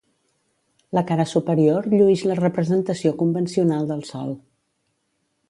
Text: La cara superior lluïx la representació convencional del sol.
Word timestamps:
La 0.97 1.03
cara 1.11 1.25
superior 1.33 1.89
lluïx 1.91 2.23
la 2.31 2.39
representació 2.41 3.13
convencional 3.21 3.87
del 3.93 4.03
sol. 4.11 4.35